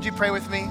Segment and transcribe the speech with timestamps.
[0.00, 0.66] Would you pray with me?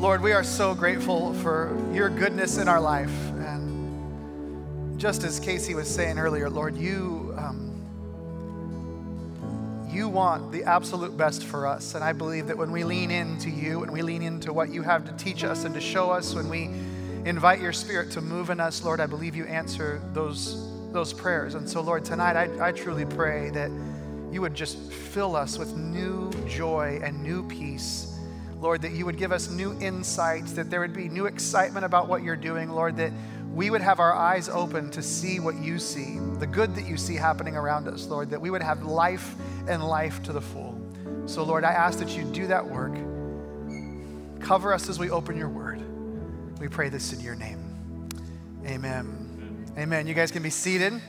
[0.00, 3.10] Lord, we are so grateful for your goodness in our life.
[3.38, 7.82] And just as Casey was saying earlier, Lord, you, um,
[9.90, 11.96] you want the absolute best for us.
[11.96, 14.82] And I believe that when we lean into you and we lean into what you
[14.82, 16.70] have to teach us and to show us, when we
[17.28, 21.56] invite your spirit to move in us, Lord, I believe you answer those, those prayers.
[21.56, 23.72] And so, Lord, tonight I, I truly pray that
[24.32, 28.18] you would just fill us with new joy and new peace.
[28.60, 32.08] Lord, that you would give us new insights, that there would be new excitement about
[32.08, 33.12] what you're doing, Lord, that
[33.52, 36.96] we would have our eyes open to see what you see, the good that you
[36.96, 39.34] see happening around us, Lord, that we would have life
[39.68, 40.80] and life to the full.
[41.26, 42.94] So, Lord, I ask that you do that work.
[44.40, 45.82] Cover us as we open your word.
[46.58, 48.08] We pray this in your name.
[48.64, 49.66] Amen.
[49.76, 50.06] Amen.
[50.06, 51.00] You guys can be seated.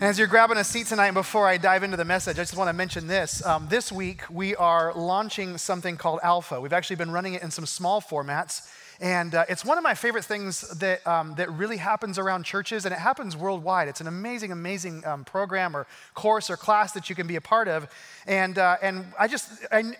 [0.00, 2.68] As you're grabbing a seat tonight, before I dive into the message, I just want
[2.68, 3.46] to mention this.
[3.46, 6.60] Um, this week, we are launching something called Alpha.
[6.60, 8.68] We've actually been running it in some small formats.
[9.00, 12.84] And uh, it's one of my favorite things that, um, that really happens around churches,
[12.84, 13.88] and it happens worldwide.
[13.88, 17.40] It's an amazing, amazing um, program or course or class that you can be a
[17.40, 17.88] part of.
[18.26, 19.50] And, uh, and I just,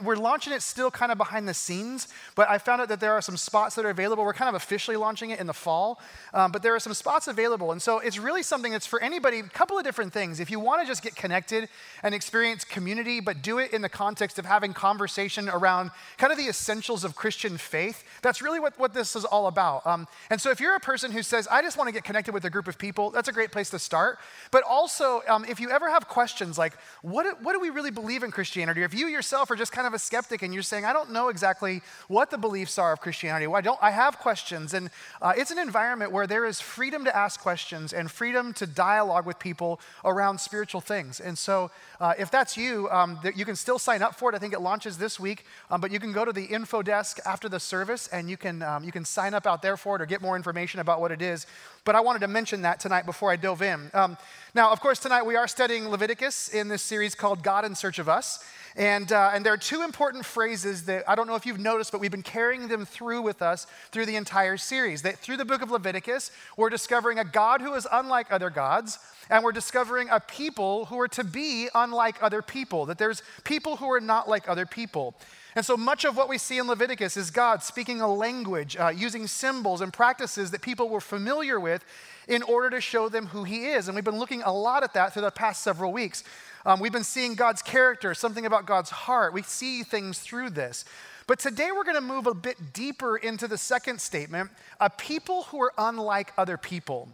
[0.02, 3.12] we're launching it still kind of behind the scenes, but I found out that there
[3.12, 4.24] are some spots that are available.
[4.24, 6.00] We're kind of officially launching it in the fall,
[6.32, 7.72] um, but there are some spots available.
[7.72, 10.40] And so it's really something that's for anybody, a couple of different things.
[10.40, 11.68] If you want to just get connected
[12.02, 16.38] and experience community, but do it in the context of having conversation around kind of
[16.38, 19.86] the essentials of Christian faith, that's really what, what this is all about.
[19.86, 22.32] Um, and so if you're a person who says, I just want to get connected
[22.34, 24.18] with a group of people, that's a great place to start.
[24.50, 28.24] But also, um, if you ever have questions like, what, what do we really believe?
[28.24, 30.84] in Christianity, or if you yourself are just kind of a skeptic and you're saying,
[30.84, 34.18] I don't know exactly what the beliefs are of Christianity, well, I, don't, I have
[34.18, 34.74] questions.
[34.74, 34.90] And
[35.22, 39.26] uh, it's an environment where there is freedom to ask questions and freedom to dialogue
[39.26, 41.20] with people around spiritual things.
[41.20, 44.34] And so uh, if that's you, um, you can still sign up for it.
[44.34, 47.18] I think it launches this week, um, but you can go to the info desk
[47.26, 50.02] after the service and you can, um, you can sign up out there for it
[50.02, 51.46] or get more information about what it is.
[51.84, 53.90] But I wanted to mention that tonight before I dove in.
[53.94, 54.16] Um,
[54.54, 57.98] now, of course, tonight we are studying Leviticus in this series called God in Search
[57.98, 58.44] of Us.
[58.76, 61.92] And, uh, and there are two important phrases that I don't know if you've noticed,
[61.92, 65.02] but we've been carrying them through with us through the entire series.
[65.02, 68.98] That through the book of Leviticus, we're discovering a God who is unlike other gods,
[69.30, 73.76] and we're discovering a people who are to be unlike other people, that there's people
[73.76, 75.14] who are not like other people.
[75.56, 78.88] And so much of what we see in Leviticus is God speaking a language, uh,
[78.88, 81.84] using symbols and practices that people were familiar with
[82.26, 83.86] in order to show them who He is.
[83.86, 86.24] And we've been looking a lot at that through the past several weeks.
[86.66, 89.32] Um, we've been seeing God's character, something about God's heart.
[89.32, 90.84] We see things through this.
[91.26, 94.50] But today we're going to move a bit deeper into the second statement
[94.80, 97.08] a people who are unlike other people.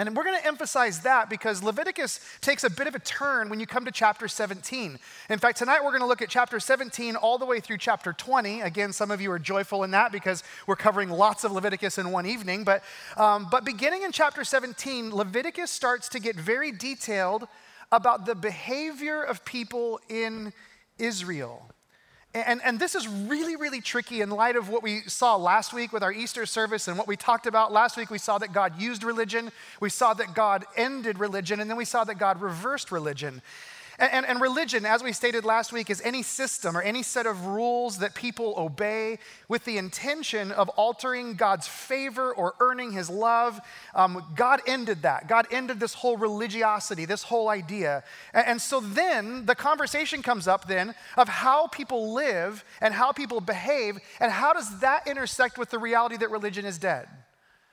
[0.00, 3.60] And we're going to emphasize that because Leviticus takes a bit of a turn when
[3.60, 4.98] you come to chapter 17.
[5.28, 8.14] In fact, tonight we're going to look at chapter 17 all the way through chapter
[8.14, 8.62] 20.
[8.62, 12.12] Again, some of you are joyful in that because we're covering lots of Leviticus in
[12.12, 12.64] one evening.
[12.64, 12.82] But,
[13.18, 17.46] um, but beginning in chapter 17, Leviticus starts to get very detailed
[17.92, 20.54] about the behavior of people in
[20.98, 21.68] Israel.
[22.32, 25.92] And, and this is really, really tricky in light of what we saw last week
[25.92, 27.72] with our Easter service and what we talked about.
[27.72, 31.68] Last week, we saw that God used religion, we saw that God ended religion, and
[31.68, 33.42] then we saw that God reversed religion.
[34.00, 37.26] And, and, and, religion, as we stated last week, is any system or any set
[37.26, 43.10] of rules that people obey with the intention of altering God's favor or earning his
[43.10, 43.60] love.
[43.94, 45.28] Um, God ended that.
[45.28, 48.02] God ended this whole religiosity, this whole idea.
[48.32, 53.12] And, and so then the conversation comes up then of how people live and how
[53.12, 57.06] people behave, and how does that intersect with the reality that religion is dead?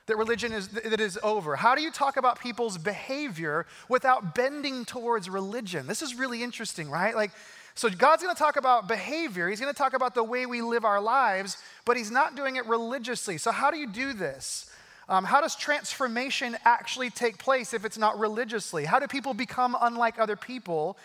[0.08, 1.56] That religion is that is over?
[1.56, 5.86] How do you talk about people's behavior without bending towards religion?
[5.86, 7.14] This is really interesting, right?
[7.14, 7.30] Like
[7.78, 9.48] so God's going to talk about behavior.
[9.48, 12.56] He's going to talk about the way we live our lives, but he's not doing
[12.56, 13.38] it religiously.
[13.38, 14.68] So how do you do this?
[15.08, 18.84] Um, how does transformation actually take place if it's not religiously?
[18.84, 20.98] How do people become unlike other people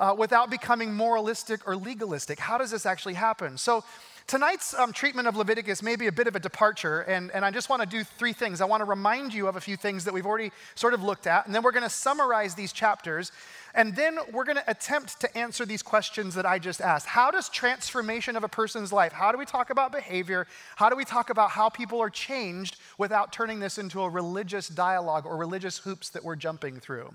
[0.00, 2.40] uh, without becoming moralistic or legalistic?
[2.40, 3.56] How does this actually happen?
[3.56, 3.84] So
[4.26, 7.52] Tonight's um, treatment of Leviticus may be a bit of a departure, and, and I
[7.52, 8.60] just want to do three things.
[8.60, 11.28] I want to remind you of a few things that we've already sort of looked
[11.28, 13.30] at, and then we're going to summarize these chapters,
[13.76, 17.06] and then we're going to attempt to answer these questions that I just asked.
[17.06, 20.46] How does transformation of a person's life, how do we talk about behavior?
[20.76, 24.68] How do we talk about how people are changed without turning this into a religious
[24.68, 27.12] dialogue or religious hoops that we're jumping through?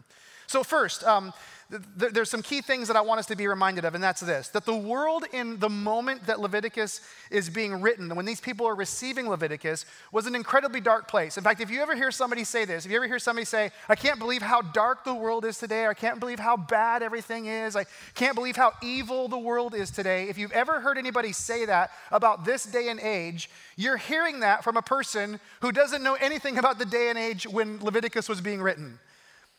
[0.51, 1.31] So, first, um,
[1.97, 4.19] th- there's some key things that I want us to be reminded of, and that's
[4.19, 6.99] this that the world in the moment that Leviticus
[7.29, 11.37] is being written, when these people are receiving Leviticus, was an incredibly dark place.
[11.37, 13.71] In fact, if you ever hear somebody say this, if you ever hear somebody say,
[13.87, 17.01] I can't believe how dark the world is today, I can't believe how how bad
[17.01, 17.77] everything is.
[17.77, 20.27] I can't believe how evil the world is today.
[20.27, 24.62] If you've ever heard anybody say that about this day and age, you're hearing that
[24.62, 28.42] from a person who doesn't know anything about the day and age when Leviticus was
[28.42, 29.00] being written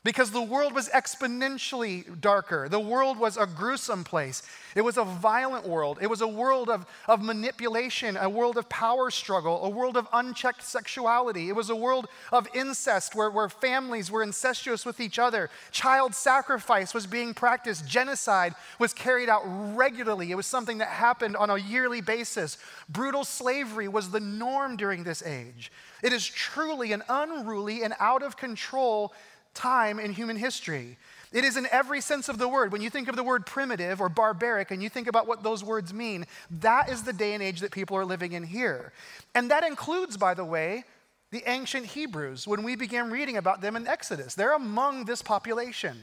[0.05, 2.69] because the world was exponentially darker.
[2.69, 4.43] The world was a gruesome place.
[4.75, 5.99] It was a violent world.
[6.01, 10.09] It was a world of, of manipulation, a world of power struggle, a world of
[10.13, 11.49] unchecked sexuality.
[11.49, 15.51] It was a world of incest where, where families were incestuous with each other.
[15.71, 17.87] Child sacrifice was being practiced.
[17.87, 19.43] Genocide was carried out
[19.77, 20.33] regularly.
[20.33, 22.59] It was something that happened on a yearly basis.
[22.89, 25.71] Brutal slavery was the norm during this age.
[26.03, 29.15] It is truly an unruly and out of control
[29.55, 30.99] time in human history.
[31.33, 32.73] It is in every sense of the word.
[32.73, 35.65] When you think of the word primitive or barbaric and you think about what those
[35.65, 36.27] words mean,
[36.61, 38.93] that is the day and age that people are living in here.
[39.35, 40.85] And that includes, by the way,
[41.31, 44.35] the ancient Hebrews when we began reading about them in Exodus.
[44.35, 45.99] They're among this population.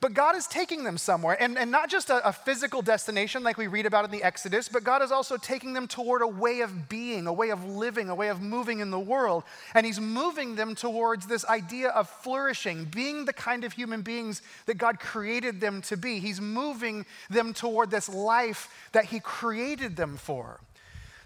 [0.00, 3.58] But God is taking them somewhere, and, and not just a, a, physical destination like
[3.58, 6.60] we read about in the Exodus, but God is also taking them toward a way
[6.60, 9.44] of being, a way of living, a way of moving in the world.
[9.74, 14.40] And He's moving them towards this idea of flourishing, being the kind of human beings
[14.64, 16.18] that God created them to be.
[16.18, 20.60] He's moving them toward this life that He created them for.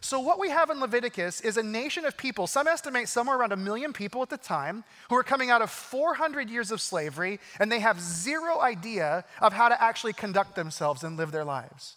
[0.04, 3.52] So, what we have in Leviticus is a nation of people, some estimate somewhere around
[3.52, 7.40] a million people at the time, who are coming out of 400 years of slavery,
[7.58, 11.96] and they have zero idea of how to actually conduct themselves and live their lives.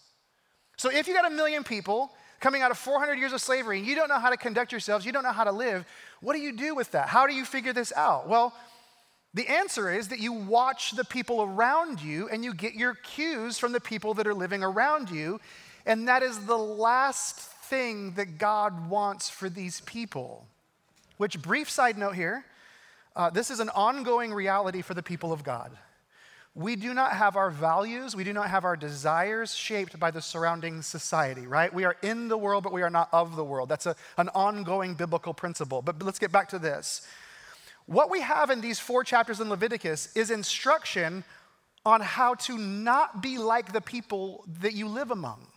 [0.77, 3.85] So, if you got a million people coming out of 400 years of slavery and
[3.85, 5.85] you don't know how to conduct yourselves, you don't know how to live,
[6.21, 7.09] what do you do with that?
[7.09, 8.29] How do you figure this out?
[8.29, 8.53] Well,
[9.33, 13.59] the answer is that you watch the people around you and you get your cues
[13.59, 15.41] from the people that are living around you.
[15.85, 20.47] And that is the last thing that God wants for these people.
[21.17, 22.45] Which, brief side note here,
[23.15, 25.71] uh, this is an ongoing reality for the people of God.
[26.53, 30.21] We do not have our values, we do not have our desires shaped by the
[30.21, 31.71] surrounding society, right?
[31.71, 33.69] We are in the world, but we are not of the world.
[33.69, 35.83] That's a, an ongoing biblical principle.
[35.83, 37.07] But, but let's get back to this.
[37.85, 41.23] What we have in these four chapters in Leviticus is instruction
[41.85, 45.47] on how to not be like the people that you live among.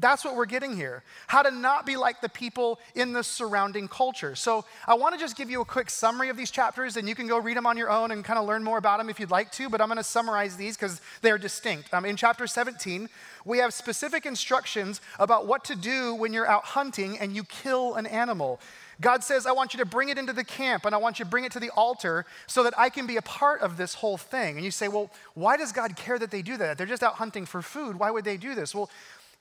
[0.00, 1.02] That's what we're getting here.
[1.26, 4.34] How to not be like the people in the surrounding culture.
[4.34, 7.14] So, I want to just give you a quick summary of these chapters, and you
[7.14, 9.20] can go read them on your own and kind of learn more about them if
[9.20, 9.68] you'd like to.
[9.68, 11.92] But I'm going to summarize these because they're distinct.
[11.92, 13.08] Um, in chapter 17,
[13.44, 17.94] we have specific instructions about what to do when you're out hunting and you kill
[17.94, 18.60] an animal.
[19.00, 21.24] God says, I want you to bring it into the camp and I want you
[21.24, 23.94] to bring it to the altar so that I can be a part of this
[23.94, 24.56] whole thing.
[24.56, 26.76] And you say, well, why does God care that they do that?
[26.76, 27.98] They're just out hunting for food.
[27.98, 28.74] Why would they do this?
[28.74, 28.90] Well,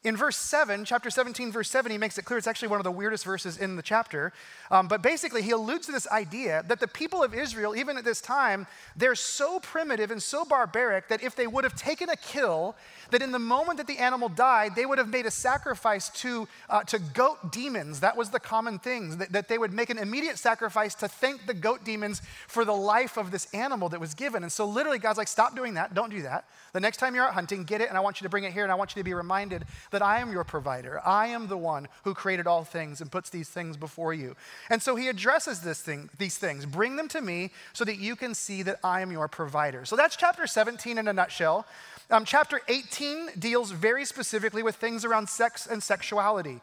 [0.02, 2.86] in verse 7, chapter 17, verse 7, he makes it clear it's actually one of
[2.86, 4.32] the weirdest verses in the chapter.
[4.72, 8.06] Um, but basically, he alludes to this idea that the people of Israel, even at
[8.06, 8.66] this time,
[8.96, 12.78] they're so primitive and so barbaric that if they would have taken a kill,
[13.12, 16.48] that in the moment that the animal died, they would have made a sacrifice to,
[16.70, 18.00] uh, to goat demons.
[18.00, 21.46] That was the common thing, that, that they would make an immediate sacrifice to thank
[21.46, 24.44] the goat demons for the life of this animal that was given.
[24.44, 25.94] And so, literally, God's like, stop doing that.
[25.94, 26.46] Don't do that.
[26.72, 28.54] The next time you're out hunting, get it, and I want you to bring it
[28.54, 31.02] here, and I want you to be reminded that I am your provider.
[31.06, 34.36] I am the one who created all things and puts these things before you.
[34.70, 36.66] And so he addresses this thing, these things.
[36.66, 39.86] Bring them to me so that you can see that I am your provider.
[39.86, 41.66] So that's chapter 17 in a nutshell.
[42.12, 46.60] Um, chapter 18 deals very specifically with things around sex and sexuality.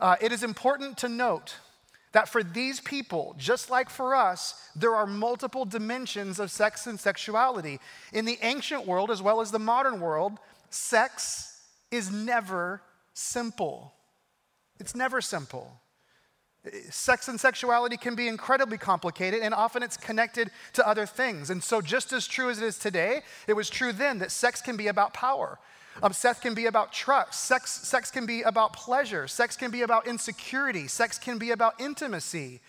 [0.00, 1.56] Uh, it is important to note
[2.12, 6.98] that for these people, just like for us, there are multiple dimensions of sex and
[6.98, 7.80] sexuality.
[8.12, 10.38] In the ancient world, as well as the modern world,
[10.70, 11.53] sex
[11.94, 12.82] is never
[13.12, 13.94] simple.
[14.80, 15.80] It's never simple.
[16.90, 21.50] Sex and sexuality can be incredibly complicated, and often it's connected to other things.
[21.50, 24.62] And so, just as true as it is today, it was true then that sex
[24.62, 25.58] can be about power.
[26.02, 27.44] Um, sex can be about trust.
[27.44, 29.28] Sex, sex can be about pleasure.
[29.28, 30.88] Sex can be about insecurity.
[30.88, 32.60] Sex can be about intimacy.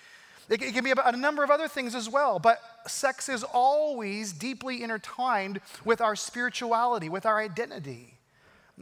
[0.49, 2.37] It, it can be about a number of other things as well.
[2.37, 8.14] But sex is always deeply intertwined with our spirituality, with our identity.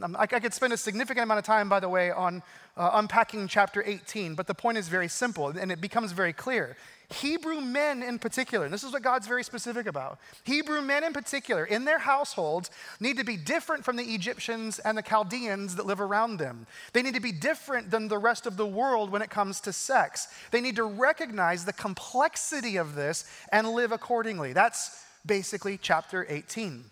[0.02, 2.42] Um, I, I could spend a significant amount of time, by the way, on
[2.76, 6.76] uh, unpacking chapter 18, but the point is very simple and it becomes very clear.
[7.10, 10.18] Hebrew men in particular, and this is what God's very specific about.
[10.42, 14.96] Hebrew men in particular, in their households, need to be different from the Egyptians and
[14.96, 16.66] the Chaldeans that live around them.
[16.92, 19.72] They need to be different than the rest of the world when it comes to
[19.72, 20.28] sex.
[20.50, 24.52] They need to recognize the complexity of this and live accordingly.
[24.52, 26.84] That's basically chapter 18.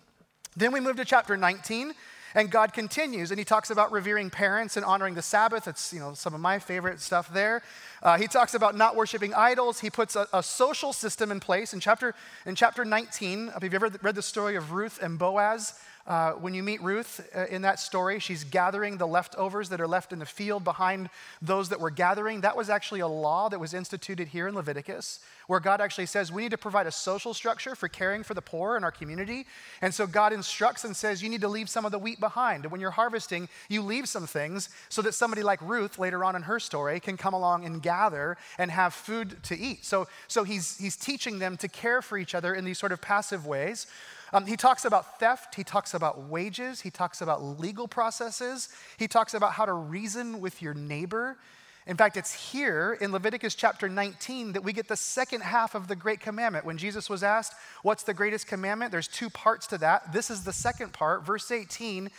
[0.55, 1.93] Then we move to chapter 19,
[2.35, 5.67] And God continues, and he talks about revering parents and honoring the Sabbath.
[5.67, 7.61] It's you know some of my favorite stuff there.
[8.01, 9.79] Uh, he talks about not worshiping idols.
[9.79, 13.49] He puts a, a, social system in place in chapter in chapter 19.
[13.49, 15.79] Have you ever read the story of Ruth and Boaz?
[16.05, 19.87] Uh, when you meet Ruth uh, in that story, she's gathering the leftovers that are
[19.87, 21.09] left in the field behind
[21.41, 22.41] those that were gathering.
[22.41, 26.31] That was actually a law that was instituted here in Leviticus, where God actually says
[26.31, 29.45] we need to provide a social structure for caring for the poor in our community.
[29.81, 32.65] And so God instructs and says you need to leave some of the wheat behind.
[32.71, 36.43] When you're harvesting, you leave some things so that somebody like Ruth later on in
[36.43, 39.85] her story can come along and gather and have food to eat.
[39.85, 43.01] So, so he's, he's teaching them to care for each other in these sort of
[43.01, 43.87] passive ways.
[44.33, 49.07] Um, he talks about theft, he talks about wages, he talks about legal processes, he
[49.07, 51.37] talks about how to reason with your neighbor.
[51.85, 55.87] In fact, it's here in Leviticus chapter 19 that we get the second half of
[55.87, 56.65] the Great Commandment.
[56.65, 58.91] When Jesus was asked, What's the greatest commandment?
[58.91, 60.13] There's two parts to that.
[60.13, 62.09] This is the second part, verse 18.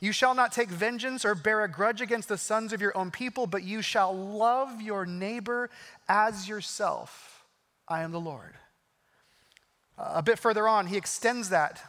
[0.00, 3.10] You shall not take vengeance or bear a grudge against the sons of your own
[3.10, 5.70] people, but you shall love your neighbor
[6.08, 7.44] as yourself.
[7.86, 8.54] I am the Lord
[9.96, 11.82] a bit further on, he extends that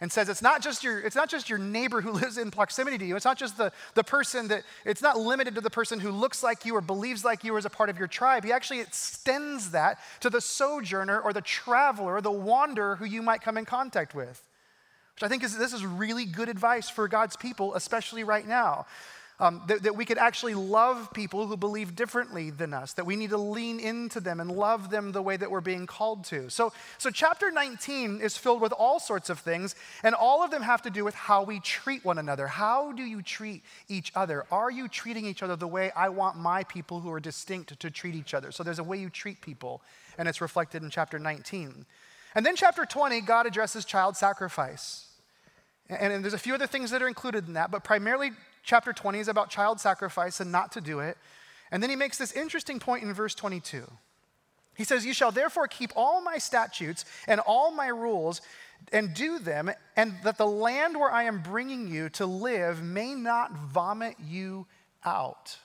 [0.00, 2.98] and says it's not just your it's not just your neighbor who lives in proximity
[2.98, 3.16] to you.
[3.16, 6.42] It's not just the, the person that it's not limited to the person who looks
[6.42, 8.44] like you or believes like you or is a part of your tribe.
[8.44, 13.42] He actually extends that to the sojourner or the traveler the wanderer who you might
[13.42, 14.42] come in contact with.
[15.14, 18.86] Which i think is this is really good advice for god's people especially right now
[19.40, 23.16] um, that, that we could actually love people who believe differently than us, that we
[23.16, 26.50] need to lean into them and love them the way that we're being called to.
[26.50, 30.62] So, so chapter 19 is filled with all sorts of things, and all of them
[30.62, 32.46] have to do with how we treat one another.
[32.46, 34.44] How do you treat each other?
[34.50, 37.90] Are you treating each other the way I want my people who are distinct to
[37.90, 38.52] treat each other?
[38.52, 39.80] So there's a way you treat people,
[40.18, 41.86] and it's reflected in chapter 19.
[42.34, 45.06] And then chapter 20, God addresses child sacrifice.
[45.88, 48.30] And, and, there's a few other things that are included in that, but primarily
[48.62, 51.16] chapter 20 is about child sacrifice and not to do it.
[51.70, 53.84] And then he makes this interesting point in verse 22.
[54.76, 58.40] He says, You shall therefore keep all my statutes and all my rules
[58.92, 63.14] and do them, and that the land where I am bringing you to live may
[63.14, 64.66] not vomit you
[65.04, 65.58] out.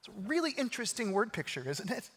[0.00, 2.10] It's a really interesting word picture, isn't it?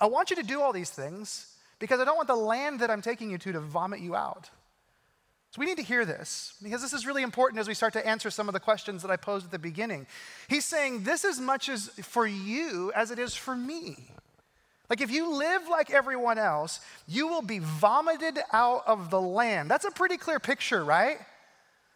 [0.00, 2.90] I want you to do all these things because I don't want the land that
[2.90, 4.50] I'm taking you to to vomit you out.
[5.50, 8.06] So we need to hear this because this is really important as we start to
[8.06, 10.06] answer some of the questions that I posed at the beginning.
[10.46, 13.96] He's saying this as much as for you as it is for me.
[14.90, 19.70] Like if you live like everyone else, you will be vomited out of the land.
[19.70, 21.18] That's a pretty clear picture, right?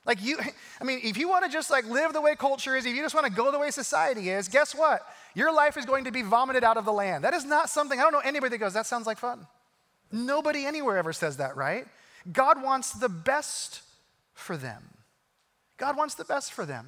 [0.07, 0.39] Like you
[0.81, 3.03] I mean, if you want to just like live the way culture is, if you
[3.03, 5.03] just want to go the way society is, guess what?
[5.35, 7.25] Your life is going to be vomited out of the land.
[7.25, 9.47] That is not something I don't know anybody that goes, that sounds like fun.
[10.11, 11.87] Nobody anywhere ever says that, right?
[12.31, 13.83] God wants the best
[14.35, 14.83] for them.
[15.77, 16.87] God wants the best for them.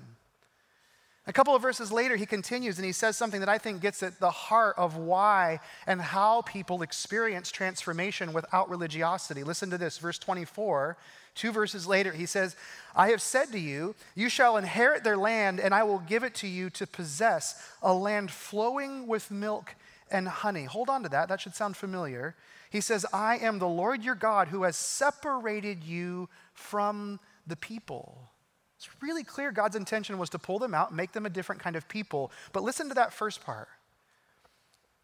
[1.27, 4.03] A couple of verses later, he continues and he says something that I think gets
[4.03, 9.43] at the heart of why and how people experience transformation without religiosity.
[9.43, 10.99] Listen to this, verse 24.
[11.35, 12.57] Two verses later, he says,
[12.95, 16.35] I have said to you, you shall inherit their land, and I will give it
[16.37, 19.75] to you to possess a land flowing with milk
[20.15, 20.65] and honey.
[20.65, 22.37] Hold on to that, that should sound familiar.
[22.71, 28.31] He says, I am the Lord your God who has separated you from the people.
[28.77, 31.75] It's really clear God's intention was to pull them out, make them a different kind
[31.75, 32.31] of people.
[32.53, 33.69] But listen to that first part.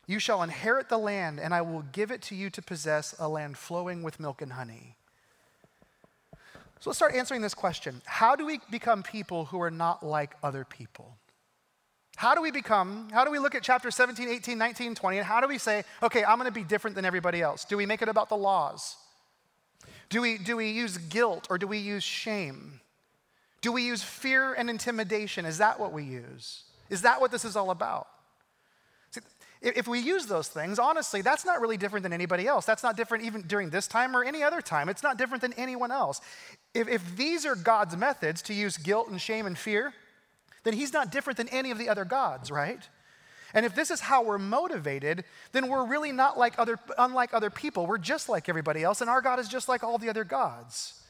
[0.07, 3.29] You shall inherit the land, and I will give it to you to possess a
[3.29, 4.97] land flowing with milk and honey.
[6.79, 10.37] So let's start answering this question How do we become people who are not like
[10.43, 11.17] other people?
[12.21, 15.27] How do we become, how do we look at chapter 17, 18, 19, 20, and
[15.27, 17.65] how do we say, okay, I'm gonna be different than everybody else?
[17.65, 18.97] Do we make it about the laws?
[20.11, 22.83] Do we, do we use guilt or do we use shame?
[23.63, 25.47] Do we use fear and intimidation?
[25.47, 26.65] Is that what we use?
[26.91, 28.07] Is that what this is all about?
[29.13, 29.23] See,
[29.63, 32.67] if we use those things, honestly, that's not really different than anybody else.
[32.67, 34.91] That's not different even during this time or any other time.
[34.91, 36.21] It's not different than anyone else.
[36.75, 39.95] If, if these are God's methods to use guilt and shame and fear,
[40.65, 42.89] then he's not different than any of the other gods, right?
[43.55, 47.51] And if this is how we're motivated, then we're really not like other, unlike other
[47.51, 47.87] people.
[47.87, 51.01] We're just like everybody else, and our God is just like all the other gods.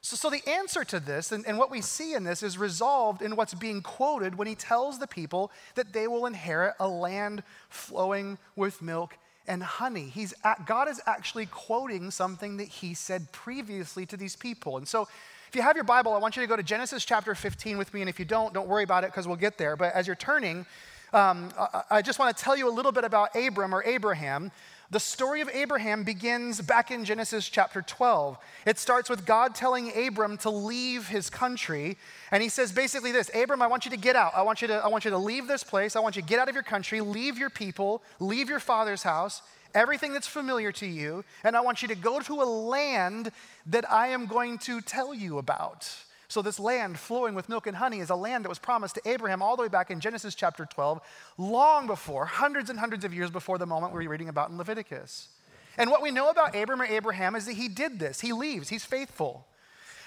[0.00, 3.22] So, so the answer to this, and, and what we see in this, is resolved
[3.22, 7.42] in what's being quoted when he tells the people that they will inherit a land
[7.68, 10.08] flowing with milk and honey.
[10.08, 14.76] He's at, God is actually quoting something that he said previously to these people.
[14.76, 15.08] And so
[15.52, 17.92] if you have your Bible, I want you to go to Genesis chapter 15 with
[17.92, 19.76] me, and if you don't, don't worry about it because we'll get there.
[19.76, 20.64] But as you're turning,
[21.12, 24.50] um, I, I just want to tell you a little bit about Abram or Abraham.
[24.90, 28.38] The story of Abraham begins back in Genesis chapter 12.
[28.64, 31.98] It starts with God telling Abram to leave his country.
[32.30, 34.32] And he says basically this Abram, I want you to get out.
[34.34, 35.96] I want you to, I want you to leave this place.
[35.96, 39.02] I want you to get out of your country, leave your people, leave your father's
[39.02, 39.42] house,
[39.74, 41.24] everything that's familiar to you.
[41.44, 43.30] And I want you to go to a land
[43.66, 45.90] that I am going to tell you about.
[46.28, 49.06] So, this land flowing with milk and honey is a land that was promised to
[49.06, 51.00] Abraham all the way back in Genesis chapter 12,
[51.36, 55.28] long before, hundreds and hundreds of years before the moment we're reading about in Leviticus.
[55.76, 58.20] And what we know about Abram or Abraham is that he did this.
[58.20, 59.46] He leaves, he's faithful.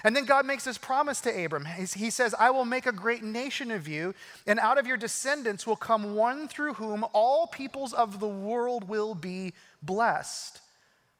[0.04, 1.64] And then God makes this promise to Abram.
[1.64, 4.14] He says, I will make a great nation of you,
[4.46, 8.88] and out of your descendants will come one through whom all peoples of the world
[8.88, 10.60] will be blessed.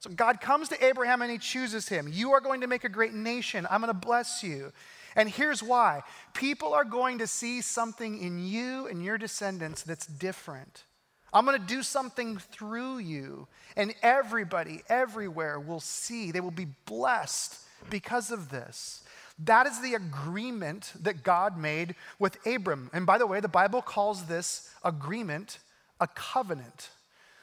[0.00, 2.09] So God comes to Abraham and he chooses him.
[2.11, 3.66] You are going to make a great nation.
[3.71, 4.73] I'm going to bless you.
[5.16, 6.02] And here's why
[6.35, 10.85] people are going to see something in you and your descendants that's different.
[11.33, 16.30] I'm going to do something through you, and everybody, everywhere will see.
[16.30, 17.59] They will be blessed
[17.90, 19.02] because of this.
[19.45, 22.90] That is the agreement that God made with Abram.
[22.92, 25.59] And by the way, the Bible calls this agreement
[26.00, 26.90] a covenant.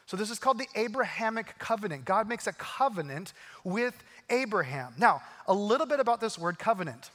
[0.06, 2.04] So, this is called the Abrahamic covenant.
[2.04, 3.96] God makes a covenant with
[4.30, 4.94] Abraham.
[4.98, 7.10] Now, a little bit about this word covenant.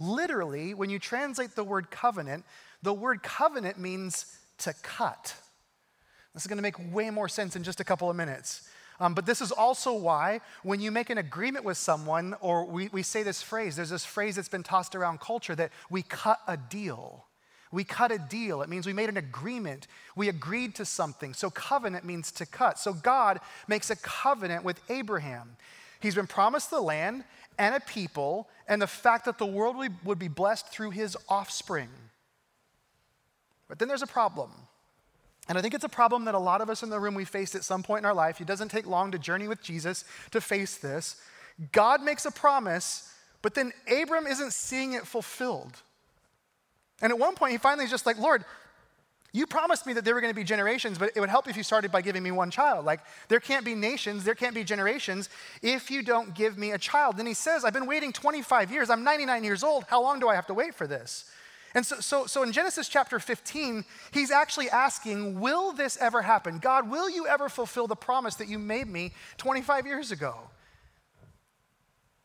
[0.00, 2.44] Literally, when you translate the word covenant,
[2.82, 5.34] the word covenant means to cut.
[6.34, 8.68] This is going to make way more sense in just a couple of minutes.
[9.00, 12.88] Um, but this is also why, when you make an agreement with someone, or we,
[12.88, 16.38] we say this phrase, there's this phrase that's been tossed around culture that we cut
[16.46, 17.26] a deal.
[17.72, 18.62] We cut a deal.
[18.62, 19.88] It means we made an agreement.
[20.14, 21.34] We agreed to something.
[21.34, 22.78] So, covenant means to cut.
[22.78, 25.56] So, God makes a covenant with Abraham.
[25.98, 27.24] He's been promised the land,
[27.58, 31.88] and a people and the fact that the world would be blessed through his offspring.
[33.68, 34.52] But then there's a problem.
[35.48, 37.24] And I think it's a problem that a lot of us in the room we
[37.24, 38.40] faced at some point in our life.
[38.40, 41.16] It doesn't take long to journey with Jesus to face this.
[41.72, 45.82] God makes a promise, but then Abram isn't seeing it fulfilled.
[47.02, 48.44] And at one point, he finally is just like, Lord,
[49.34, 51.56] you promised me that there were going to be generations, but it would help if
[51.56, 52.84] you started by giving me one child.
[52.84, 55.28] Like, there can't be nations, there can't be generations
[55.60, 57.16] if you don't give me a child.
[57.16, 58.90] Then he says, I've been waiting 25 years.
[58.90, 59.84] I'm 99 years old.
[59.88, 61.24] How long do I have to wait for this?
[61.74, 66.58] And so, so, so in Genesis chapter 15, he's actually asking, Will this ever happen?
[66.58, 70.36] God, will you ever fulfill the promise that you made me 25 years ago?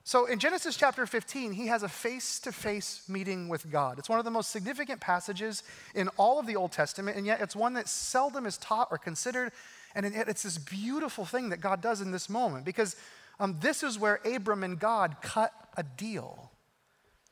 [0.04, 4.00] So in Genesis chapter 15, he has a face to face meeting with God.
[4.00, 5.62] It's one of the most significant passages
[5.94, 8.98] in all of the Old Testament, and yet it's one that seldom is taught or
[8.98, 9.52] considered.
[9.94, 12.96] And it's this beautiful thing that God does in this moment because
[13.40, 16.49] um, this is where Abram and God cut a deal.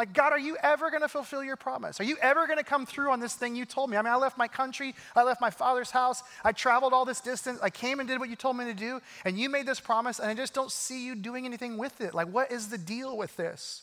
[0.00, 2.00] Like, God, are you ever going to fulfill your promise?
[2.00, 3.98] Are you ever going to come through on this thing you told me?
[3.98, 7.20] I mean, I left my country, I left my father's house, I traveled all this
[7.20, 9.78] distance, I came and did what you told me to do, and you made this
[9.78, 12.14] promise, and I just don't see you doing anything with it.
[12.14, 13.82] Like, what is the deal with this?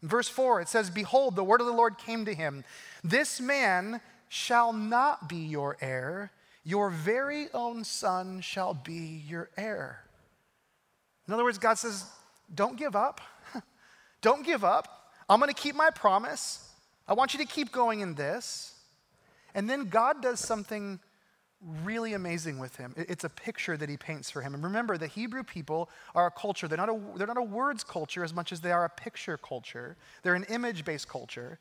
[0.00, 2.62] verse 4, it says, Behold, the word of the Lord came to him.
[3.02, 6.30] This man shall not be your heir,
[6.62, 10.04] your very own son shall be your heir.
[11.26, 12.04] In other words, God says,
[12.54, 13.20] Don't give up.
[14.20, 14.97] Don't give up.
[15.28, 16.72] I'm going to keep my promise.
[17.06, 18.74] I want you to keep going in this.
[19.54, 21.00] And then God does something
[21.82, 22.94] really amazing with him.
[22.96, 24.54] It's a picture that he paints for him.
[24.54, 26.68] And remember, the Hebrew people are a culture.
[26.68, 29.36] They're not a, they're not a words culture as much as they are a picture
[29.36, 29.96] culture.
[30.22, 31.58] They're an image based culture.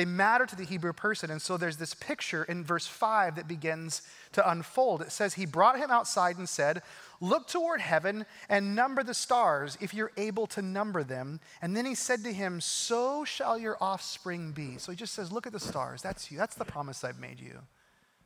[0.00, 1.30] They matter to the Hebrew person.
[1.30, 4.00] And so there's this picture in verse 5 that begins
[4.32, 5.02] to unfold.
[5.02, 6.80] It says, He brought him outside and said,
[7.20, 11.38] Look toward heaven and number the stars if you're able to number them.
[11.60, 14.78] And then he said to him, So shall your offspring be.
[14.78, 16.00] So he just says, Look at the stars.
[16.00, 16.38] That's you.
[16.38, 17.58] That's the promise I've made you.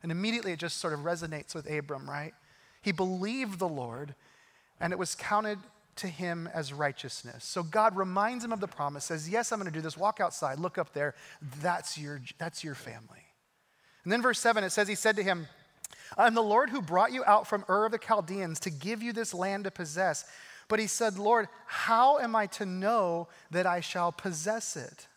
[0.01, 2.33] And immediately it just sort of resonates with Abram, right?
[2.81, 4.15] He believed the Lord,
[4.79, 5.59] and it was counted
[5.97, 7.45] to him as righteousness.
[7.45, 9.97] So God reminds him of the promise, says, Yes, I'm going to do this.
[9.97, 11.15] Walk outside, look up there.
[11.61, 13.23] That's your, that's your family.
[14.03, 15.47] And then verse 7, it says, He said to him,
[16.17, 19.13] I'm the Lord who brought you out from Ur of the Chaldeans to give you
[19.13, 20.25] this land to possess.
[20.67, 25.07] But he said, Lord, how am I to know that I shall possess it?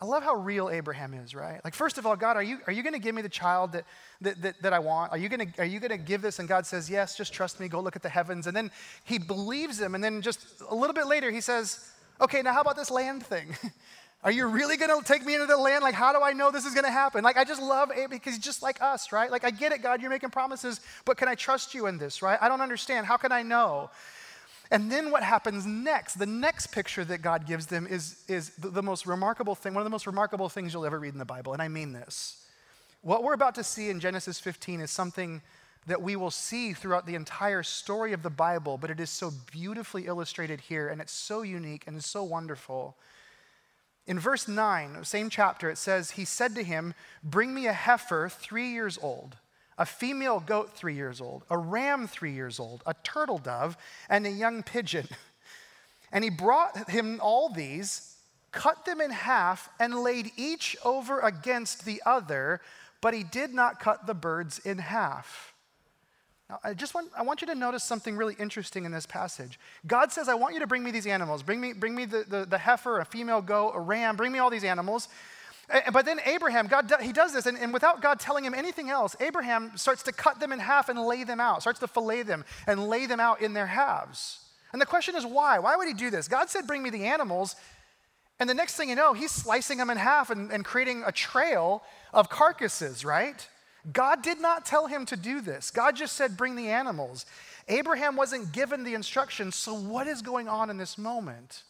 [0.00, 1.60] I love how real Abraham is, right?
[1.64, 3.72] Like, first of all, God, are you, are you going to give me the child
[3.72, 3.84] that,
[4.20, 5.12] that, that, that I want?
[5.12, 6.38] Are you going to give this?
[6.38, 8.46] And God says, Yes, just trust me, go look at the heavens.
[8.46, 8.70] And then
[9.04, 9.94] he believes him.
[9.94, 13.24] And then just a little bit later, he says, Okay, now how about this land
[13.24, 13.56] thing?
[14.24, 15.82] Are you really going to take me into the land?
[15.82, 17.22] Like, how do I know this is going to happen?
[17.22, 19.30] Like, I just love Abraham because he's just like us, right?
[19.30, 22.22] Like, I get it, God, you're making promises, but can I trust you in this,
[22.22, 22.38] right?
[22.40, 23.06] I don't understand.
[23.06, 23.90] How can I know?
[24.74, 26.14] And then what happens next?
[26.14, 29.82] The next picture that God gives them is, is the, the, most remarkable thing, one
[29.82, 32.44] of the most remarkable things you'll ever read in the Bible, and I mean this.
[33.00, 35.42] What we're about to see in Genesis 15 is something
[35.86, 39.30] that we will see throughout the entire story of the Bible, but it is so
[39.52, 42.96] beautifully illustrated here, and it's so unique and so wonderful.
[44.08, 48.28] In verse 9, same chapter, it says, He said to him, Bring me a heifer
[48.28, 49.36] three years old
[49.78, 53.76] a female goat three years old, a ram three years old, a turtle dove,
[54.08, 55.08] and a young pigeon.
[56.12, 58.14] And he brought him all these,
[58.52, 62.60] cut them in half, and laid each over against the other,
[63.00, 65.54] but he did not cut the birds in half.
[66.48, 69.58] Now, I just want, I want you to notice something really interesting in this passage.
[69.88, 71.42] God says, I want you to bring me these animals.
[71.42, 74.38] Bring me, bring me the, the, the heifer, a female goat, a ram, bring me
[74.38, 75.08] all these animals.
[75.92, 79.16] But then Abraham, God, he does this, and, and, without God telling him anything else,
[79.20, 82.44] Abraham starts to cut them in half and lay them out, starts to fillet them
[82.66, 84.40] and lay them out in their halves.
[84.72, 85.58] And the question is why?
[85.58, 86.28] Why would he do this?
[86.28, 87.56] God said, Bring me the animals.
[88.40, 91.12] And the next thing you know, he's slicing them in half and, and creating a
[91.12, 93.48] trail of carcasses, right?
[93.92, 95.70] God did not tell him to do this.
[95.70, 97.26] God just said, Bring the animals.
[97.68, 101.62] Abraham wasn't given the instructions, so what is going on in this moment?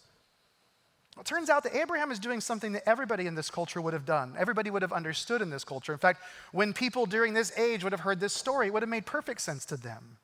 [1.18, 4.04] It turns out that Abraham is doing something that everybody in this culture would have
[4.04, 4.34] done.
[4.36, 5.92] Everybody would have understood in this culture.
[5.92, 6.22] In fact,
[6.52, 9.40] when people during this age would have heard this story, it would have made perfect
[9.40, 10.16] sense to them.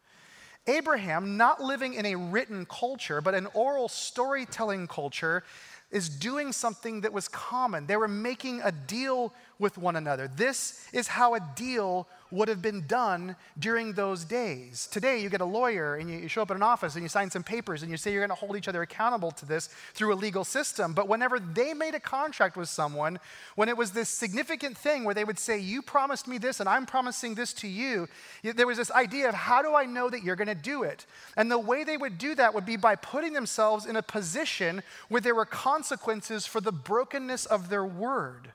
[0.66, 5.42] Abraham, not living in a written culture, but an oral storytelling culture,
[5.90, 7.86] is doing something that was common.
[7.86, 10.28] They were making a deal with one another.
[10.28, 14.88] This is how a deal would have been done during those days.
[14.90, 17.30] Today, you get a lawyer and you show up at an office and you sign
[17.30, 20.12] some papers and you say you're going to hold each other accountable to this through
[20.12, 20.92] a legal system.
[20.92, 23.18] But whenever they made a contract with someone,
[23.56, 26.68] when it was this significant thing where they would say, You promised me this and
[26.68, 28.08] I'm promising this to you,
[28.42, 31.06] there was this idea of how do I know that you're going to do it?
[31.36, 34.82] And the way they would do that would be by putting themselves in a position
[35.08, 38.52] where there were consequences for the brokenness of their word.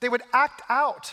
[0.00, 1.12] They would act out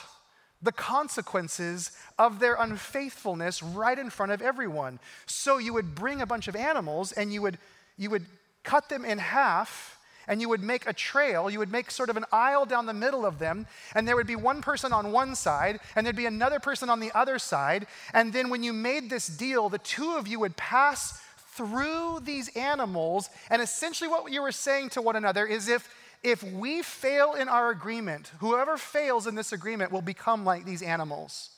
[0.62, 5.00] the consequences of their unfaithfulness right in front of everyone.
[5.26, 7.58] So you would bring a bunch of animals and you would,
[7.98, 8.26] you would
[8.63, 11.50] cut them in half and you would make a trail.
[11.50, 13.65] You would make sort of an aisle down the middle of them,
[13.96, 17.00] and there would be one person on one side, and there'd be another person on
[17.00, 17.88] the other side.
[18.13, 21.22] And then when you made this deal, the two of you would pass
[21.54, 23.30] through these animals.
[23.50, 25.89] And essentially, what you were saying to one another is if
[26.28, 30.82] if we fail in our agreement, whoever fails in this agreement will become like these
[30.82, 31.52] animals.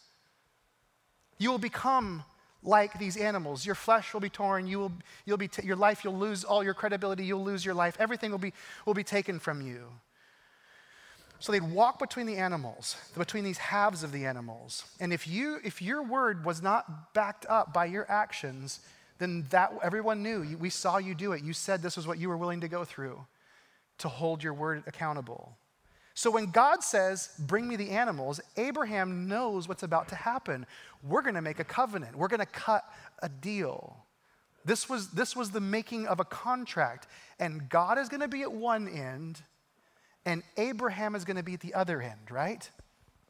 [1.39, 2.23] You will become
[2.61, 3.65] like these animals.
[3.65, 4.67] Your flesh will be torn.
[4.67, 4.91] You will,
[5.25, 7.25] you'll be t- your life, you'll lose all your credibility.
[7.25, 7.97] You'll lose your life.
[7.99, 8.53] Everything will be,
[8.85, 9.87] will be taken from you.
[11.39, 14.83] So they'd walk between the animals, between these halves of the animals.
[14.99, 18.81] And if, you, if your word was not backed up by your actions,
[19.17, 20.57] then that everyone knew.
[20.59, 21.43] We saw you do it.
[21.43, 23.25] You said this was what you were willing to go through
[23.99, 25.57] to hold your word accountable.
[26.13, 30.65] So when God says, Bring me the animals, Abraham knows what's about to happen.
[31.01, 32.83] We're going to make a covenant, we're going to cut
[33.21, 33.97] a deal.
[34.65, 37.07] This was, this was the making of a contract,
[37.39, 39.41] and God is going to be at one end,
[40.25, 42.69] and Abraham is going to be at the other end, right?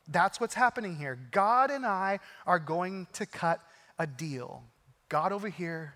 [0.08, 1.20] That's what's happening here.
[1.32, 3.62] God and I are going to cut
[4.00, 4.64] a deal.
[5.08, 5.94] God over here,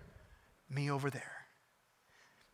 [0.70, 1.33] me over there.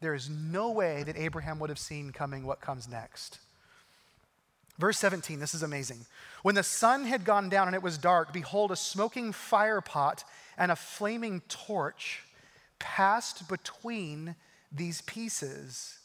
[0.01, 3.39] There is no way that Abraham would have seen coming what comes next.
[4.79, 6.07] Verse 17, this is amazing.
[6.43, 10.25] When the sun had gone down and it was dark, behold, a smoking fire pot
[10.57, 12.23] and a flaming torch
[12.79, 14.37] passed between
[14.73, 15.99] these pieces.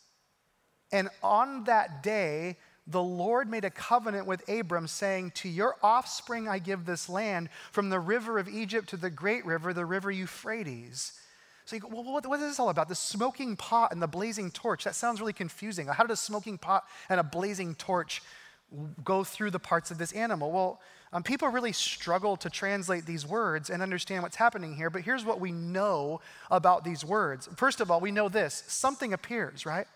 [0.92, 6.48] And on that day, the Lord made a covenant with Abram, saying, To your offspring
[6.48, 10.12] I give this land, from the river of Egypt to the great river, the river
[10.12, 11.14] Euphrates.
[11.66, 12.90] So you go, well, what, what is this all about?
[12.90, 14.84] The smoking pot and the blazing torch.
[14.84, 15.88] That sounds really confusing.
[15.88, 18.22] How did a smoking pot and a blazing torch
[19.04, 20.52] go through the parts of this animal?
[20.52, 20.80] Well,
[21.12, 25.24] um, people really struggle to translate these words and understand what's happening here, but here's
[25.24, 26.20] what we know
[26.52, 27.48] about these words.
[27.56, 29.88] First of all, we know this something appears, right?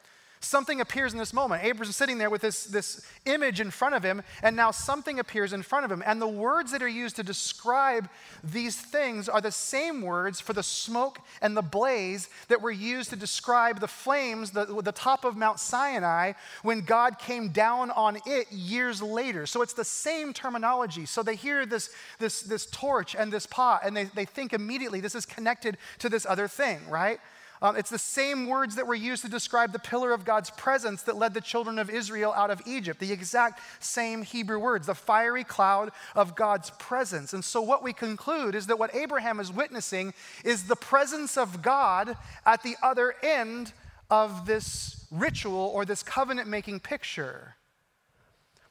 [0.42, 1.66] Something appears in this moment.
[1.66, 5.52] Abram's sitting there with this, this image in front of him, and now something appears
[5.52, 6.02] in front of him.
[6.06, 8.10] And the words that are used to describe
[8.42, 13.10] these things are the same words for the smoke and the blaze that were used
[13.10, 18.18] to describe the flames, the, the top of Mount Sinai, when God came down on
[18.26, 19.46] it years later.
[19.46, 21.06] So it's the same terminology.
[21.06, 25.02] So they hear this, this, this torch and this pot, and they, they think immediately
[25.02, 27.20] this is connected to this other thing, right?
[27.62, 31.02] Um, it's the same words that were used to describe the pillar of God's presence
[31.04, 33.00] that led the children of Israel out of Egypt.
[33.00, 37.34] The exact same Hebrew words, the fiery cloud of God's presence.
[37.34, 40.14] And so, what we conclude is that what Abraham is witnessing
[40.46, 43.74] is the presence of God at the other end
[44.10, 47.56] of this ritual or this covenant making picture.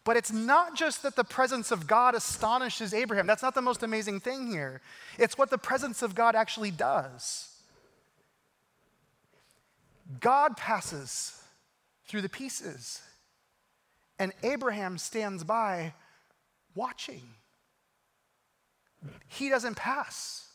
[0.05, 3.27] But it's not just that the presence of God astonishes Abraham.
[3.27, 4.81] That's not the most amazing thing here.
[5.19, 7.48] It's what the presence of God actually does.
[10.21, 11.41] God passes
[12.07, 13.03] through the pieces,
[14.19, 15.93] and Abraham stands by
[16.75, 17.23] watching.
[19.27, 20.49] He doesn't pass.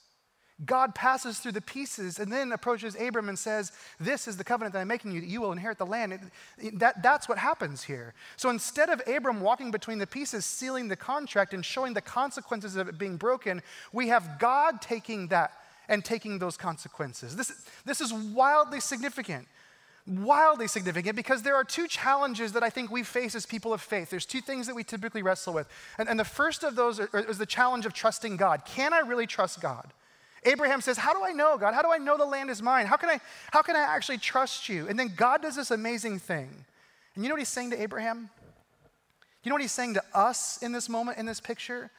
[0.65, 4.73] God passes through the pieces and then approaches Abram and says, This is the covenant
[4.73, 6.31] that I'm making you, that you will inherit the land.
[6.73, 8.13] That, that's what happens here.
[8.37, 12.75] So instead of Abram walking between the pieces, sealing the contract and showing the consequences
[12.75, 13.61] of it being broken,
[13.91, 15.53] we have God taking that
[15.89, 17.35] and taking those consequences.
[17.35, 17.51] This,
[17.85, 19.47] this is wildly significant.
[20.05, 23.81] Wildly significant because there are two challenges that I think we face as people of
[23.81, 24.09] faith.
[24.09, 25.67] There's two things that we typically wrestle with.
[25.97, 28.63] And, and the first of those are, is the challenge of trusting God.
[28.65, 29.93] Can I really trust God?
[30.45, 31.73] Abraham says, How do I know, God?
[31.73, 32.85] How do I know the land is mine?
[32.85, 33.19] How can I,
[33.51, 34.87] how can I actually trust you?
[34.89, 36.49] And then God does this amazing thing.
[37.15, 38.29] And you know what he's saying to Abraham?
[39.43, 41.91] You know what he's saying to us in this moment, in this picture?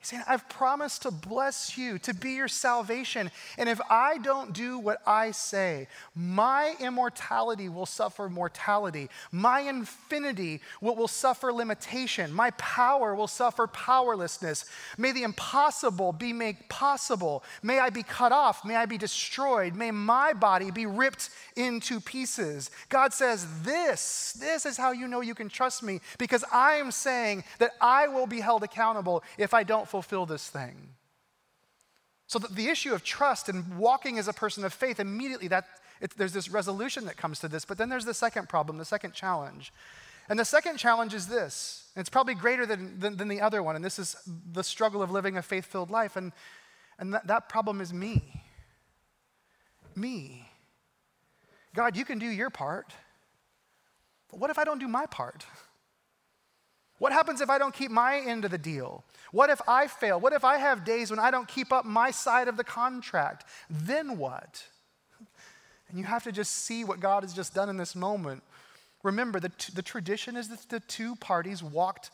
[0.00, 3.30] He's saying, I've promised to bless you, to be your salvation.
[3.58, 9.10] And if I don't do what I say, my immortality will suffer mortality.
[9.30, 12.32] My infinity will, will suffer limitation.
[12.32, 14.64] My power will suffer powerlessness.
[14.96, 17.44] May the impossible be made possible.
[17.62, 18.64] May I be cut off.
[18.64, 19.76] May I be destroyed.
[19.76, 22.70] May my body be ripped into pieces.
[22.88, 26.90] God says, This, this is how you know you can trust me, because I am
[26.90, 30.94] saying that I will be held accountable if I don't fulfill this thing.
[32.26, 35.66] So the, the issue of trust and walking as a person of faith, immediately that
[36.00, 37.64] it, there's this resolution that comes to this.
[37.64, 39.72] But then there's the second problem, the second challenge.
[40.28, 41.88] And the second challenge is this.
[41.96, 43.74] It's probably greater than, than, than, the other one.
[43.74, 44.16] And this is
[44.52, 46.14] the struggle of living a faith filled life.
[46.14, 46.32] And,
[47.00, 48.22] and that problem is me.
[49.96, 50.48] Me.
[51.74, 52.92] God, you can do your part.
[54.30, 55.44] But what if I don't do my part?
[57.00, 59.04] What happens if I don't keep my end of the deal?
[59.32, 60.20] What if I fail?
[60.20, 63.46] What if I have days when I don't keep up my side of the contract?
[63.68, 64.62] Then what?
[65.88, 68.44] And you have to just see what God has just done in this moment.
[69.02, 72.12] Remember, the, t- the tradition is that the two parties walked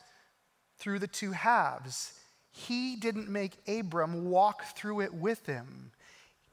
[0.79, 2.19] through the two halves.
[2.51, 5.91] He didn't make Abram walk through it with him,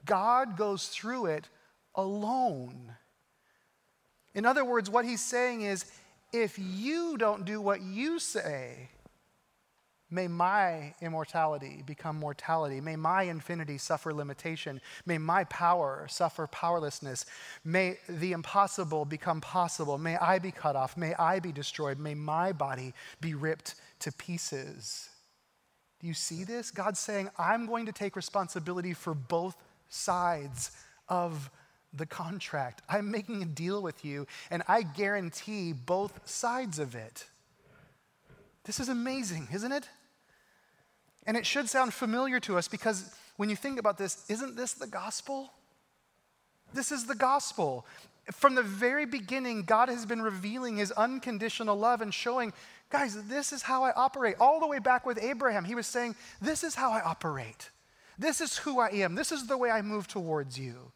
[0.03, 1.47] God goes through it
[1.95, 2.93] alone.
[4.35, 5.85] In other words, what he's saying is
[6.33, 8.89] if you don't do what you say,
[10.09, 12.81] may my immortality become mortality.
[12.81, 14.81] May my infinity suffer limitation.
[15.05, 17.25] May my power suffer powerlessness.
[17.63, 19.97] May the impossible become possible.
[19.99, 20.97] May I be cut off.
[20.97, 21.99] May I be destroyed.
[21.99, 25.09] May my body be ripped to pieces.
[25.99, 26.71] Do you see this?
[26.71, 29.55] God's saying, I'm going to take responsibility for both
[29.87, 30.71] sides
[31.07, 31.49] of
[31.93, 32.82] the contract.
[32.89, 37.25] I'm making a deal with you, and I guarantee both sides of it.
[38.63, 39.88] This is amazing, isn't it?
[41.25, 44.73] And it should sound familiar to us because when you think about this, isn't this
[44.73, 45.51] the gospel?
[46.73, 47.86] This is the gospel.
[48.32, 52.53] From the very beginning, God has been revealing his unconditional love and showing,
[52.89, 54.36] guys, this is how I operate.
[54.39, 57.69] All the way back with Abraham, he was saying, This is how I operate.
[58.17, 59.15] This is who I am.
[59.15, 60.91] This is the way I move towards you.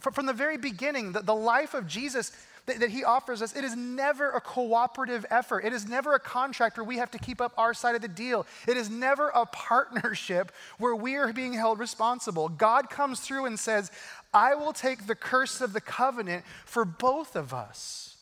[0.00, 2.32] From the very beginning, the, the life of Jesus
[2.66, 5.64] that, that, he offers us, it is never a cooperative effort.
[5.64, 8.08] It is never a contract where we have to keep up our side of the
[8.08, 8.46] deal.
[8.66, 12.48] It is never a partnership where we are being held responsible.
[12.48, 13.90] God comes through and says,
[14.32, 18.13] I will take the curse of the covenant for both of us.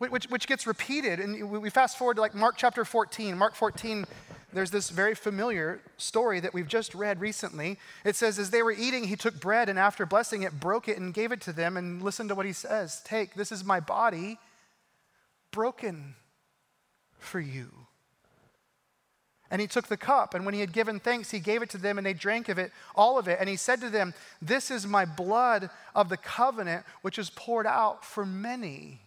[0.00, 3.36] Which, which gets repeated, and we fast forward to like Mark chapter 14.
[3.36, 4.06] Mark 14
[4.52, 7.78] there's this very familiar story that we've just read recently.
[8.04, 10.98] It says, As they were eating, he took bread and after blessing it, broke it
[10.98, 11.76] and gave it to them.
[11.76, 14.38] And listen to what he says Take, this is my body
[15.52, 16.16] broken
[17.18, 17.70] for you.
[19.52, 21.78] And he took the cup, and when he had given thanks, he gave it to
[21.78, 23.38] them, and they drank of it, all of it.
[23.40, 27.66] And he said to them, This is my blood of the covenant, which is poured
[27.66, 29.00] out for many.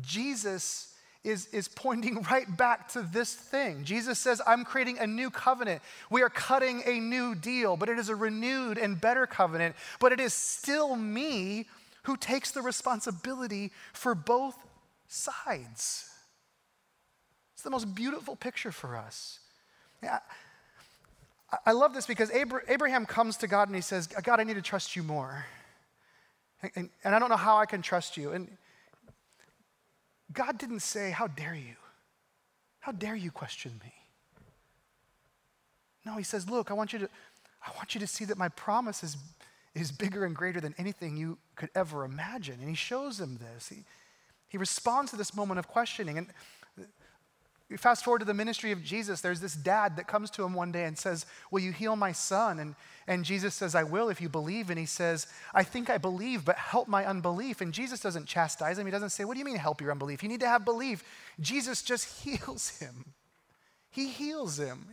[0.00, 3.84] Jesus is, is pointing right back to this thing.
[3.84, 5.82] Jesus says, I'm creating a new covenant.
[6.10, 9.74] We are cutting a new deal, but it is a renewed and better covenant.
[9.98, 11.66] But it is still me
[12.04, 14.56] who takes the responsibility for both
[15.08, 16.10] sides.
[17.54, 19.38] It's the most beautiful picture for us.
[20.02, 20.18] Yeah,
[21.64, 24.62] I love this because Abraham comes to God and he says, God, I need to
[24.62, 25.46] trust you more.
[26.74, 28.32] And, and I don't know how I can trust you.
[28.32, 28.48] And
[30.32, 31.76] God didn't say, How dare you?
[32.80, 33.92] How dare you question me?
[36.04, 37.08] No, he says, Look, I want you to,
[37.66, 39.16] I want you to see that my promise is,
[39.74, 42.56] is bigger and greater than anything you could ever imagine.
[42.60, 43.68] And he shows him this.
[43.68, 43.84] He,
[44.48, 46.18] he responds to this moment of questioning.
[46.18, 46.28] And
[47.76, 50.72] fast forward to the ministry of Jesus, there's this dad that comes to him one
[50.72, 52.58] day and says, Will you heal my son?
[52.58, 52.74] And,
[53.06, 54.70] and Jesus says, I will if you believe.
[54.70, 57.60] And he says, I think I believe, but help my unbelief.
[57.60, 58.86] And Jesus doesn't chastise him.
[58.86, 60.22] He doesn't say, What do you mean help your unbelief?
[60.22, 61.02] You need to have belief.
[61.40, 63.14] Jesus just heals him.
[63.90, 64.86] He heals him.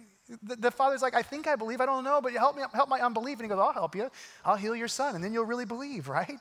[0.43, 1.81] The, the father's like, I think I believe.
[1.81, 3.39] I don't know, but help me, help my unbelief.
[3.39, 4.09] And he goes, I'll help you.
[4.45, 5.15] I'll heal your son.
[5.15, 6.39] And then you'll really believe, right?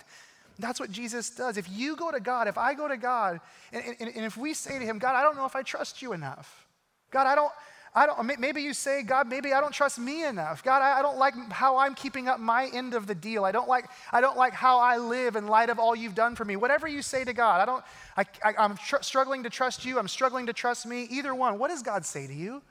[0.60, 1.56] That's what Jesus does.
[1.56, 3.40] If you go to God, if I go to God,
[3.72, 6.02] and, and, and, if we say to Him, God, I don't know if I trust
[6.02, 6.66] you enough.
[7.10, 7.52] God, I don't,
[7.92, 10.62] I don't, maybe you say, God, maybe I don't trust me enough.
[10.62, 13.44] God, I, I don't like how I'm keeping up my end of the deal.
[13.44, 16.36] I don't like, I don't like how I live in light of all you've done
[16.36, 16.54] for me.
[16.54, 17.84] Whatever you say to God, I don't,
[18.16, 19.98] I, I, am tr- struggling to trust you.
[19.98, 21.08] I'm struggling to trust me.
[21.10, 21.58] Either one.
[21.58, 22.62] What does God say to you?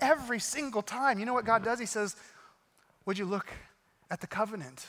[0.00, 1.18] Every single time.
[1.18, 1.80] You know what God does?
[1.80, 2.14] He says,
[3.06, 3.48] Would you look
[4.08, 4.86] at the covenant?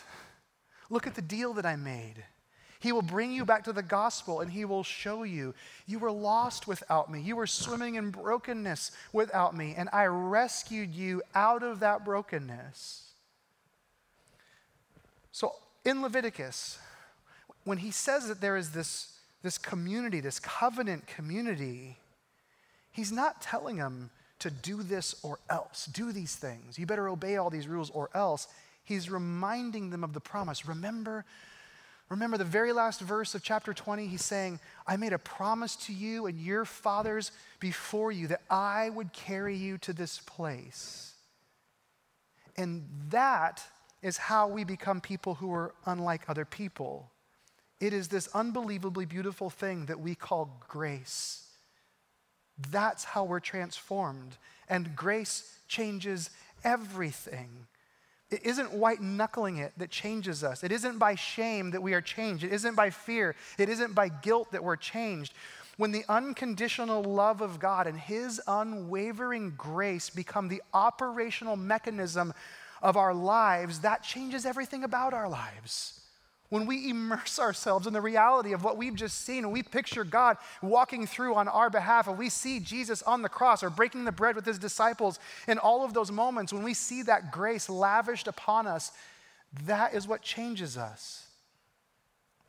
[0.90, 2.24] Look at the deal that I made.
[2.80, 5.54] He will bring you back to the gospel and he will show you
[5.86, 7.22] you were lost without me.
[7.22, 13.10] You were swimming in brokenness without me, and I rescued you out of that brokenness.
[15.32, 16.80] So in Leviticus,
[17.66, 21.98] when he says that there is this, this community, this covenant community,
[22.92, 26.80] he's not telling them to do this or else, do these things.
[26.80, 28.48] You better obey all these rules or else.
[28.90, 30.68] He's reminding them of the promise.
[30.68, 31.24] Remember,
[32.10, 34.08] remember the very last verse of chapter 20?
[34.08, 38.90] He's saying, I made a promise to you and your fathers before you that I
[38.90, 41.14] would carry you to this place.
[42.58, 43.64] And that
[44.02, 47.12] is how we become people who are unlike other people.
[47.80, 51.46] It is this unbelievably beautiful thing that we call grace.
[52.72, 54.40] That's how we're transformed.
[54.68, 56.32] And grace changes
[56.64, 57.68] everything.
[58.32, 60.64] It isn't white knuckling it that changes us.
[60.64, 62.44] It isn't by shame that we are changed.
[62.44, 63.36] It isn't by fear.
[63.58, 65.34] It isn't by guilt that we're changed.
[65.78, 72.34] When the unconditional love of God and His unwavering grace become the operational mechanism
[72.82, 75.99] of our lives, that changes everything about our lives.
[76.50, 80.04] When we immerse ourselves in the reality of what we've just seen, and we picture
[80.04, 84.06] God walking through on our behalf, and we see Jesus on the cross or breaking
[84.06, 87.70] the bread with his disciples, in all of those moments, when we see that grace
[87.70, 88.92] lavished upon us,
[89.66, 91.28] that is what changes us.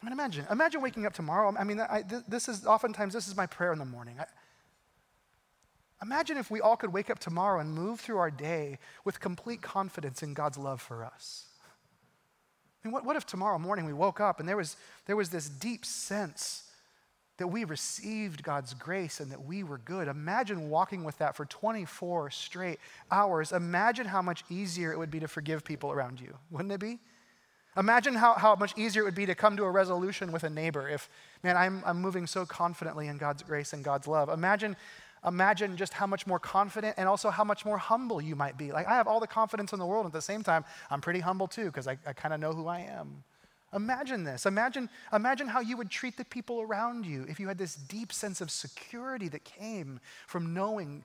[0.00, 1.54] I mean, imagine, imagine waking up tomorrow.
[1.58, 4.16] I mean, I, this is oftentimes this is my prayer in the morning.
[4.18, 4.24] I,
[6.02, 9.60] imagine if we all could wake up tomorrow and move through our day with complete
[9.60, 11.49] confidence in God's love for us.
[12.82, 15.30] I mean, what, what if tomorrow morning we woke up and there was, there was
[15.30, 16.64] this deep sense
[17.36, 20.08] that we received God's grace and that we were good?
[20.08, 22.78] Imagine walking with that for 24 straight
[23.10, 23.52] hours.
[23.52, 26.98] Imagine how much easier it would be to forgive people around you, wouldn't it be?
[27.76, 30.50] Imagine how, how much easier it would be to come to a resolution with a
[30.50, 31.08] neighbor if,
[31.42, 34.28] man, I'm, I'm moving so confidently in God's grace and God's love.
[34.28, 34.76] Imagine
[35.26, 38.72] imagine just how much more confident and also how much more humble you might be.
[38.72, 41.20] Like, I have all the confidence in the world, at the same time, I'm pretty
[41.20, 43.24] humble too, because I, I kind of know who I am.
[43.72, 44.46] Imagine this.
[44.46, 48.12] Imagine, imagine how you would treat the people around you if you had this deep
[48.12, 51.04] sense of security that came from knowing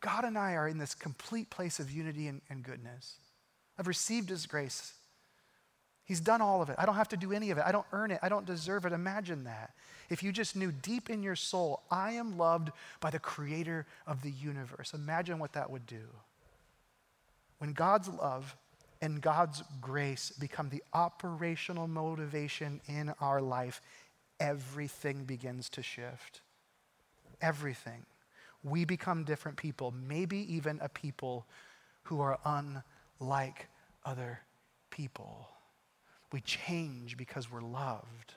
[0.00, 3.16] God and I are in this complete place of unity and, and goodness.
[3.78, 4.94] I've received His grace.
[6.12, 6.76] He's done all of it.
[6.76, 7.64] I don't have to do any of it.
[7.66, 8.18] I don't earn it.
[8.22, 8.92] I don't deserve it.
[8.92, 9.72] Imagine that
[10.10, 12.68] if you just knew deep in your soul, I am loved
[13.00, 14.92] by the creator of the universe.
[14.92, 16.04] Imagine what that would do.
[17.60, 18.54] When God's love
[19.00, 23.80] and God's grace become the operational motivation in our life,
[24.38, 26.42] everything begins to shift.
[27.40, 28.04] Everything.
[28.62, 31.46] We become different people, maybe even a people
[32.02, 33.68] who are unlike
[34.04, 34.40] other
[34.90, 35.48] people.
[36.32, 38.34] We change because we're loved.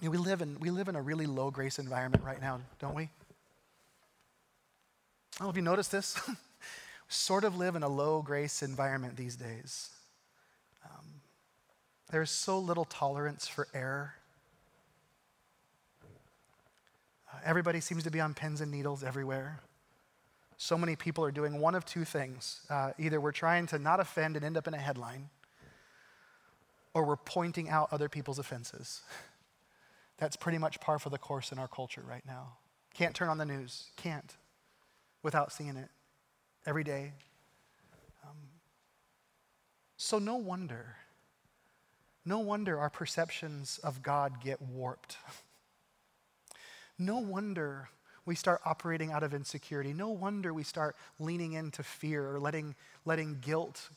[0.00, 2.60] You know, we, live in, we live in a really low grace environment right now,
[2.80, 3.04] don't we?
[3.04, 3.08] I
[5.38, 6.20] don't know if you noticed this?
[6.28, 6.34] we
[7.08, 9.90] sort of live in a low grace environment these days.
[10.84, 11.06] Um,
[12.10, 14.14] there's so little tolerance for error.
[17.32, 19.60] Uh, everybody seems to be on pins and needles everywhere.
[20.56, 22.60] So many people are doing one of two things.
[22.70, 25.30] Uh, either we're trying to not offend and end up in a headline,
[26.94, 29.02] or we're pointing out other people's offenses.
[30.18, 32.54] That's pretty much par for the course in our culture right now.
[32.94, 34.36] Can't turn on the news, can't,
[35.22, 35.88] without seeing it
[36.64, 37.12] every day.
[38.22, 38.36] Um,
[39.96, 40.96] so, no wonder,
[42.24, 45.16] no wonder our perceptions of God get warped.
[46.98, 47.88] no wonder
[48.24, 49.92] we start operating out of insecurity.
[49.92, 52.74] No wonder we start leaning into fear or letting,
[53.04, 53.90] letting guilt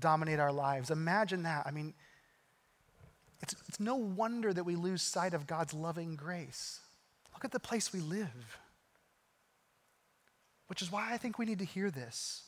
[0.00, 0.90] dominate our lives.
[0.90, 1.66] Imagine that.
[1.66, 1.94] I mean,
[3.42, 6.80] it's, it's no wonder that we lose sight of God's loving grace.
[7.34, 8.58] Look at the place we live.
[10.68, 12.44] Which is why I think we need to hear this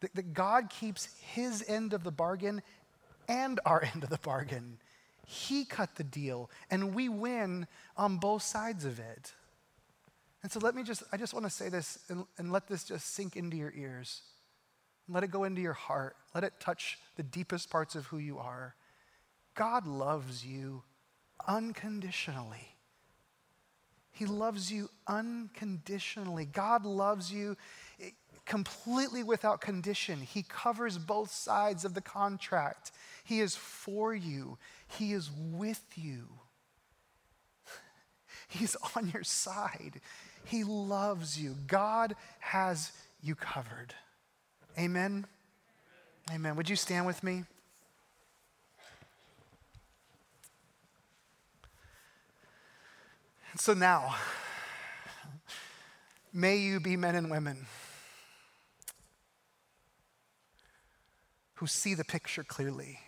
[0.00, 2.62] that, that God keeps his end of the bargain
[3.28, 4.78] and our end of the bargain.
[5.26, 9.32] He cut the deal, and we win on both sides of it.
[10.42, 12.84] And so let me just, I just want to say this and, and let this
[12.84, 14.22] just sink into your ears.
[15.08, 16.16] Let it go into your heart.
[16.34, 18.74] Let it touch the deepest parts of who you are.
[19.58, 20.84] God loves you
[21.48, 22.76] unconditionally.
[24.12, 26.44] He loves you unconditionally.
[26.44, 27.56] God loves you
[28.46, 30.20] completely without condition.
[30.20, 32.92] He covers both sides of the contract.
[33.24, 36.28] He is for you, He is with you.
[38.48, 40.00] He's on your side.
[40.44, 41.56] He loves you.
[41.66, 43.92] God has you covered.
[44.78, 45.26] Amen.
[46.32, 46.54] Amen.
[46.54, 47.42] Would you stand with me?
[53.60, 54.14] So now,
[56.32, 57.66] may you be men and women
[61.54, 63.00] who see the picture clearly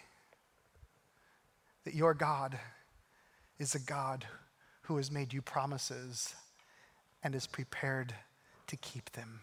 [1.84, 2.58] that your God
[3.60, 4.26] is a God
[4.82, 6.34] who has made you promises
[7.22, 8.12] and is prepared
[8.66, 9.42] to keep them.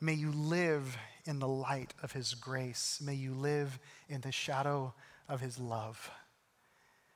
[0.00, 3.00] May you live in the light of his grace.
[3.04, 4.94] May you live in the shadow
[5.28, 6.08] of his love.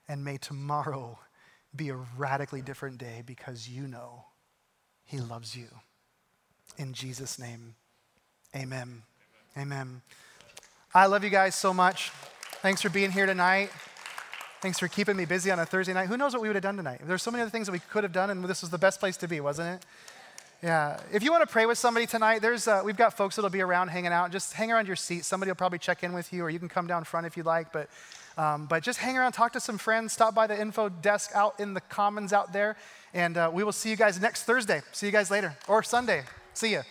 [0.09, 1.21] And may tomorrow
[1.75, 4.25] be a radically different day because you know
[5.05, 5.69] He loves you.
[6.77, 7.75] In Jesus' name,
[8.55, 9.03] amen.
[9.57, 9.73] Amen.
[9.73, 10.03] amen.
[10.95, 12.11] I love you guys so much.
[12.63, 13.71] Thanks for being here tonight.
[14.61, 16.09] Thanks for keeping me busy on a Thursday night.
[16.09, 17.01] Who knows what we would have done tonight?
[17.05, 19.01] There's so many other things that we could have done, and this was the best
[19.01, 19.87] place to be, wasn't it?
[20.63, 21.01] Yeah.
[21.11, 23.63] If you want to pray with somebody tonight, there's uh, we've got folks that'll be
[23.63, 24.31] around hanging out.
[24.31, 25.25] Just hang around your seat.
[25.25, 27.47] Somebody will probably check in with you, or you can come down front if you'd
[27.47, 27.73] like.
[27.73, 27.89] But
[28.37, 31.59] um, but just hang around, talk to some friends, stop by the info desk out
[31.61, 32.77] in the commons out there,
[33.13, 34.83] and uh, we will see you guys next Thursday.
[34.93, 36.25] See you guys later or Sunday.
[36.55, 36.83] See you.